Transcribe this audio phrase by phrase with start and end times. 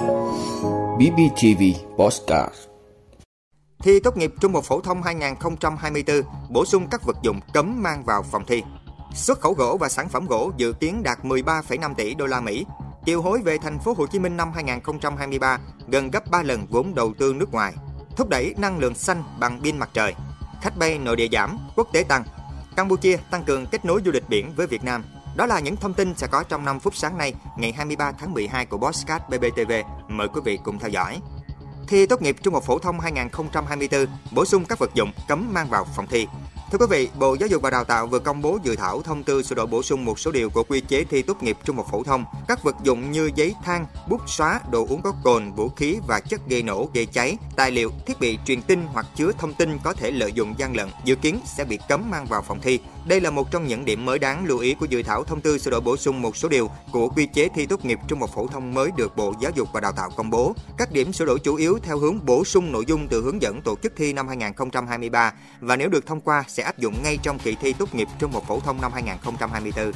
[0.00, 1.62] BBTV
[1.98, 2.54] Postcard
[3.78, 8.04] Thi tốt nghiệp trung học phổ thông 2024 bổ sung các vật dụng cấm mang
[8.04, 8.62] vào phòng thi.
[9.14, 12.66] Xuất khẩu gỗ và sản phẩm gỗ dự kiến đạt 13,5 tỷ đô la Mỹ.
[13.06, 15.58] Kiều hối về thành phố Hồ Chí Minh năm 2023
[15.88, 17.74] gần gấp 3 lần vốn đầu tư nước ngoài.
[18.16, 20.14] Thúc đẩy năng lượng xanh bằng pin mặt trời.
[20.62, 22.24] Khách bay nội địa giảm, quốc tế tăng.
[22.76, 25.04] Campuchia tăng cường kết nối du lịch biển với Việt Nam.
[25.40, 28.34] Đó là những thông tin sẽ có trong 5 phút sáng nay, ngày 23 tháng
[28.34, 29.72] 12 của Bosscat BBTV.
[30.08, 31.20] Mời quý vị cùng theo dõi.
[31.88, 35.68] Thi tốt nghiệp trung học phổ thông 2024 bổ sung các vật dụng cấm mang
[35.68, 36.26] vào phòng thi.
[36.72, 39.22] Thưa quý vị, Bộ Giáo dục và Đào tạo vừa công bố dự thảo thông
[39.22, 41.76] tư sửa đổi bổ sung một số điều của quy chế thi tốt nghiệp trung
[41.76, 42.24] học phổ thông.
[42.48, 46.20] Các vật dụng như giấy than, bút xóa, đồ uống có cồn, vũ khí và
[46.20, 49.78] chất gây nổ, gây cháy, tài liệu, thiết bị truyền tin hoặc chứa thông tin
[49.84, 52.78] có thể lợi dụng gian lận dự kiến sẽ bị cấm mang vào phòng thi.
[53.06, 55.58] Đây là một trong những điểm mới đáng lưu ý của dự thảo thông tư
[55.58, 58.30] sửa đổi bổ sung một số điều của quy chế thi tốt nghiệp trung học
[58.34, 60.54] phổ thông mới được Bộ Giáo dục và Đào tạo công bố.
[60.78, 63.60] Các điểm sửa đổi chủ yếu theo hướng bổ sung nội dung từ hướng dẫn
[63.62, 67.38] tổ chức thi năm 2023 và nếu được thông qua sẽ áp dụng ngay trong
[67.38, 69.92] kỳ thi tốt nghiệp trung học phổ thông năm 2024.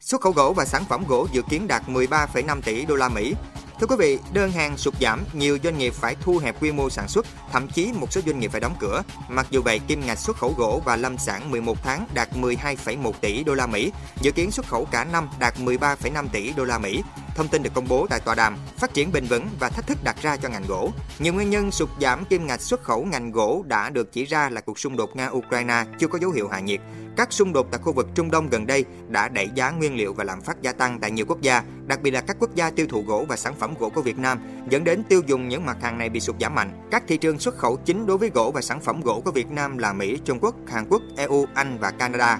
[0.00, 3.34] Xuất khẩu gỗ và sản phẩm gỗ dự kiến đạt 13,5 tỷ đô la Mỹ.
[3.80, 6.90] Thưa quý vị, đơn hàng sụt giảm, nhiều doanh nghiệp phải thu hẹp quy mô
[6.90, 9.02] sản xuất, thậm chí một số doanh nghiệp phải đóng cửa.
[9.28, 13.12] Mặc dù vậy, kim ngạch xuất khẩu gỗ và lâm sản 11 tháng đạt 12,1
[13.20, 16.78] tỷ đô la Mỹ, dự kiến xuất khẩu cả năm đạt 13,5 tỷ đô la
[16.78, 17.02] Mỹ.
[17.38, 19.98] Thông tin được công bố tại tọa đàm Phát triển bền vững và thách thức
[20.04, 20.90] đặt ra cho ngành gỗ.
[21.18, 24.48] Nhiều nguyên nhân sụt giảm kim ngạch xuất khẩu ngành gỗ đã được chỉ ra
[24.50, 26.80] là cuộc xung đột Nga-Ukraine chưa có dấu hiệu hạ nhiệt.
[27.16, 30.12] Các xung đột tại khu vực Trung Đông gần đây đã đẩy giá nguyên liệu
[30.12, 32.70] và lạm phát gia tăng tại nhiều quốc gia, đặc biệt là các quốc gia
[32.70, 35.66] tiêu thụ gỗ và sản phẩm gỗ của Việt Nam, dẫn đến tiêu dùng những
[35.66, 36.88] mặt hàng này bị sụt giảm mạnh.
[36.90, 39.50] Các thị trường xuất khẩu chính đối với gỗ và sản phẩm gỗ của Việt
[39.50, 42.38] Nam là Mỹ, Trung Quốc, Hàn Quốc, EU, Anh và Canada.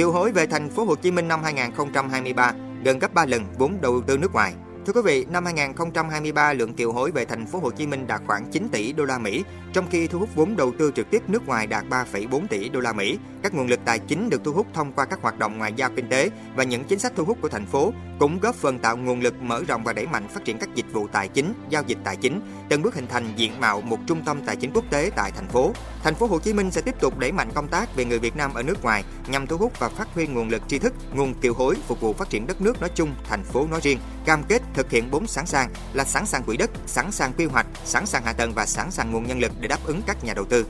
[0.00, 2.52] Kiều hối về thành phố Hồ Chí Minh năm 2023
[2.84, 4.54] gần gấp 3 lần vốn đầu tư nước ngoài.
[4.86, 8.20] Thưa quý vị, năm 2023 lượng kiều hối về thành phố Hồ Chí Minh đạt
[8.26, 11.22] khoảng 9 tỷ đô la Mỹ, trong khi thu hút vốn đầu tư trực tiếp
[11.28, 13.18] nước ngoài đạt 3,4 tỷ đô la Mỹ.
[13.42, 15.90] Các nguồn lực tài chính được thu hút thông qua các hoạt động ngoại giao
[15.96, 18.96] kinh tế và những chính sách thu hút của thành phố cũng góp phần tạo
[18.96, 21.82] nguồn lực mở rộng và đẩy mạnh phát triển các dịch vụ tài chính, giao
[21.86, 24.84] dịch tài chính, từng bước hình thành diện mạo một trung tâm tài chính quốc
[24.90, 25.72] tế tại thành phố.
[26.02, 28.36] Thành phố Hồ Chí Minh sẽ tiếp tục đẩy mạnh công tác về người Việt
[28.36, 31.34] Nam ở nước ngoài nhằm thu hút và phát huy nguồn lực tri thức, nguồn
[31.34, 34.42] kiều hối phục vụ phát triển đất nước nói chung, thành phố nói riêng, cam
[34.48, 37.66] kết thực hiện 4 sẵn sàng là sẵn sàng quỹ đất, sẵn sàng quy hoạch,
[37.84, 40.34] sẵn sàng hạ tầng và sẵn sàng nguồn nhân lực để đáp ứng các nhà
[40.34, 40.66] đầu tư.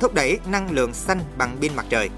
[0.00, 2.10] Thúc đẩy năng lượng xanh bằng pin mặt trời.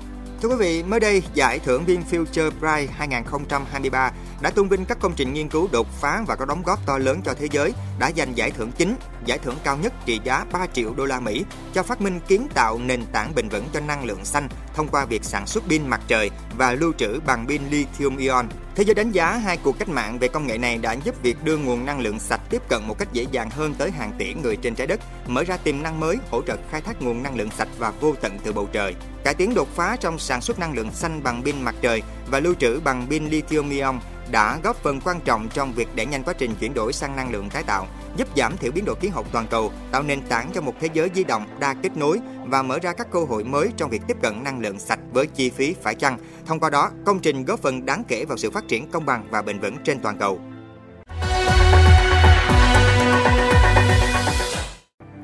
[0.42, 4.98] Thưa quý vị, mới đây, giải thưởng Pin Future Prize 2023 đã tôn vinh các
[5.00, 7.72] công trình nghiên cứu đột phá và có đóng góp to lớn cho thế giới
[7.98, 11.20] đã giành giải thưởng chính, giải thưởng cao nhất trị giá 3 triệu đô la
[11.20, 14.88] Mỹ cho phát minh kiến tạo nền tảng bền vững cho năng lượng xanh thông
[14.88, 18.48] qua việc sản xuất pin mặt trời và lưu trữ bằng pin lithium ion.
[18.74, 21.44] Thế giới đánh giá hai cuộc cách mạng về công nghệ này đã giúp việc
[21.44, 24.34] đưa nguồn năng lượng sạch tiếp cận một cách dễ dàng hơn tới hàng tỷ
[24.34, 27.36] người trên trái đất, mở ra tiềm năng mới hỗ trợ khai thác nguồn năng
[27.36, 28.94] lượng sạch và vô tận từ bầu trời.
[29.24, 32.41] Cải tiến đột phá trong sản xuất năng lượng xanh bằng pin mặt trời và
[32.41, 33.98] lưu trữ bằng pin lithium ion
[34.31, 37.32] đã góp phần quan trọng trong việc đẩy nhanh quá trình chuyển đổi sang năng
[37.32, 40.50] lượng tái tạo, giúp giảm thiểu biến đổi khí hậu toàn cầu, tạo nền tảng
[40.54, 43.44] cho một thế giới di động đa kết nối và mở ra các cơ hội
[43.44, 46.19] mới trong việc tiếp cận năng lượng sạch với chi phí phải chăng.
[46.47, 49.26] Thông qua đó, công trình góp phần đáng kể vào sự phát triển công bằng
[49.31, 50.41] và bền vững trên toàn cầu.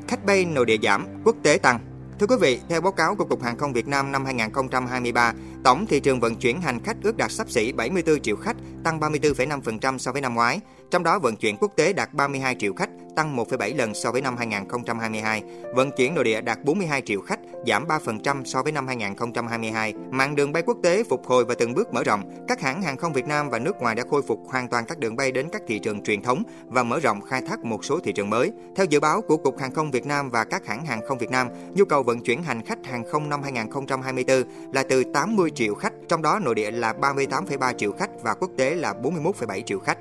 [0.09, 1.92] Khách bay nội địa giảm, quốc tế tăng.
[2.22, 5.33] Thưa quý vị, theo báo cáo của Cục Hàng không Việt Nam năm 2023,
[5.65, 9.00] tổng thị trường vận chuyển hành khách ước đạt sắp xỉ 74 triệu khách, tăng
[9.00, 10.61] 34,5% so với năm ngoái.
[10.91, 14.21] Trong đó vận chuyển quốc tế đạt 32 triệu khách, tăng 1,7 lần so với
[14.21, 15.43] năm 2022.
[15.75, 19.95] Vận chuyển nội địa đạt 42 triệu khách, giảm 3% so với năm 2022.
[20.11, 22.23] Mạng đường bay quốc tế phục hồi và từng bước mở rộng.
[22.49, 24.99] Các hãng hàng không Việt Nam và nước ngoài đã khôi phục hoàn toàn các
[24.99, 28.00] đường bay đến các thị trường truyền thống và mở rộng khai thác một số
[28.00, 28.53] thị trường mới.
[28.76, 31.31] Theo dự báo của Cục Hàng không Việt Nam và các hãng hàng không Việt
[31.31, 34.43] Nam, nhu cầu vận chuyển hành khách hàng không năm 2024
[34.73, 38.50] là từ 80 triệu khách, trong đó nội địa là 38,3 triệu khách và quốc
[38.56, 39.99] tế là 41,7 triệu khách.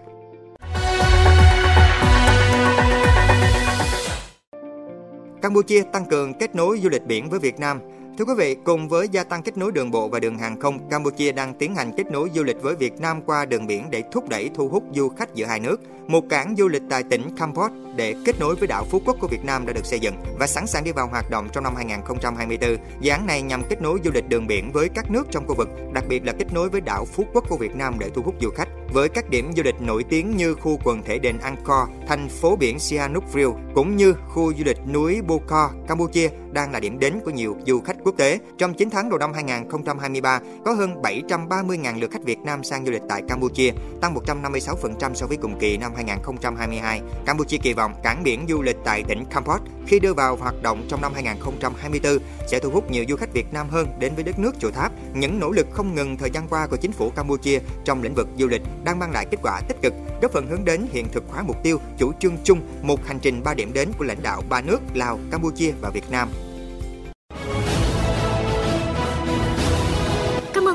[5.41, 7.79] Campuchia tăng cường kết nối du lịch biển với Việt Nam.
[8.17, 10.89] Thưa quý vị, cùng với gia tăng kết nối đường bộ và đường hàng không,
[10.89, 14.03] Campuchia đang tiến hành kết nối du lịch với Việt Nam qua đường biển để
[14.11, 15.81] thúc đẩy thu hút du khách giữa hai nước.
[16.07, 19.27] Một cảng du lịch tại tỉnh Kampot để kết nối với đảo Phú Quốc của
[19.27, 21.75] Việt Nam đã được xây dựng và sẵn sàng đi vào hoạt động trong năm
[21.75, 22.77] 2024.
[23.01, 25.55] Dự án này nhằm kết nối du lịch đường biển với các nước trong khu
[25.55, 28.21] vực, đặc biệt là kết nối với đảo Phú Quốc của Việt Nam để thu
[28.21, 31.37] hút du khách với các điểm du lịch nổi tiếng như khu quần thể đền
[31.37, 36.79] Angkor, thành phố biển Sihanoukville cũng như khu du lịch núi Bokor, Campuchia đang là
[36.79, 38.39] điểm đến của nhiều du khách quốc tế.
[38.57, 42.91] Trong 9 tháng đầu năm 2023, có hơn 730.000 lượt khách Việt Nam sang du
[42.91, 43.71] lịch tại Campuchia,
[44.01, 47.01] tăng 156% so với cùng kỳ năm 2022.
[47.25, 50.85] Campuchia kỳ vọng cảng biển du lịch tại tỉnh Kampot khi đưa vào hoạt động
[50.89, 52.17] trong năm 2024
[52.47, 54.91] sẽ thu hút nhiều du khách Việt Nam hơn đến với đất nước chùa tháp.
[55.13, 58.27] Những nỗ lực không ngừng thời gian qua của chính phủ Campuchia trong lĩnh vực
[58.37, 61.23] du lịch đang mang lại kết quả tích cực, góp phần hướng đến hiện thực
[61.29, 64.43] hóa mục tiêu chủ trương chung một hành trình ba điểm đến của lãnh đạo
[64.49, 66.29] ba nước Lào, Campuchia và Việt Nam.